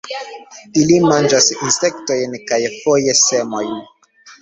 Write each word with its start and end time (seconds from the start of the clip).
Ili 0.83 0.97
manĝas 1.03 1.51
insektojn 1.69 2.35
kaj 2.51 2.61
foje 2.81 3.19
semojn. 3.25 3.81